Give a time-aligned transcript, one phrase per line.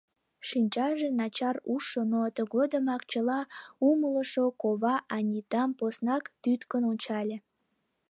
[0.47, 3.39] Шинчаже начар ужшо, но тыгодымак чыла
[3.89, 7.37] умылышо кова Анитам поснак тӱткын ончале.